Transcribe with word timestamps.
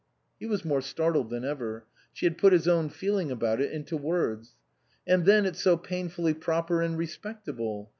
He 0.39 0.47
was 0.47 0.65
more 0.65 0.81
startled 0.81 1.29
than 1.29 1.45
ever; 1.45 1.85
she 2.11 2.25
had 2.25 2.39
put 2.39 2.53
his 2.53 2.67
own 2.67 2.89
feeling 2.89 3.29
about 3.29 3.61
it 3.61 3.71
into 3.71 3.95
words." 3.95 4.55
And 5.07 5.25
then, 5.25 5.45
it's 5.45 5.61
so 5.61 5.77
painfully 5.77 6.33
proper 6.33 6.81
and 6.81 6.97
re 6.97 7.05
spectable. 7.05 7.89